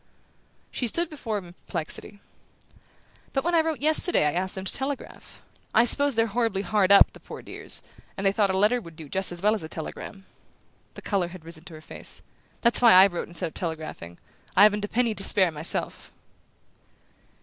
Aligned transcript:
She 0.71 0.87
stood 0.87 1.11
before 1.11 1.37
him 1.37 1.45
in 1.49 1.53
perplexity. 1.53 2.21
"But 3.33 3.43
when 3.43 3.53
I 3.53 3.61
wrote 3.61 3.81
yesterday 3.81 4.25
I 4.25 4.31
asked 4.33 4.55
them 4.55 4.65
to 4.65 4.73
telegraph. 4.73 5.43
I 5.75 5.85
suppose 5.85 6.15
they're 6.15 6.25
horribly 6.25 6.63
hard 6.63 6.91
up, 6.91 7.13
the 7.13 7.19
poor 7.19 7.43
dears, 7.43 7.83
and 8.17 8.25
they 8.25 8.31
thought 8.31 8.49
a 8.49 8.57
letter 8.57 8.81
would 8.81 8.95
do 8.95 9.07
as 9.15 9.41
well 9.43 9.53
as 9.53 9.61
a 9.61 9.69
telegram." 9.69 10.25
The 10.95 11.03
colour 11.03 11.27
had 11.27 11.45
risen 11.45 11.65
to 11.65 11.75
her 11.75 11.81
face. 11.81 12.23
"That's 12.61 12.81
why 12.81 12.93
I 12.93 13.05
wrote 13.05 13.27
instead 13.27 13.49
of 13.49 13.53
telegraphing; 13.53 14.17
I 14.57 14.63
haven't 14.63 14.85
a 14.85 14.87
penny 14.87 15.13
to 15.13 15.23
spare 15.23 15.51
myself!" 15.51 16.11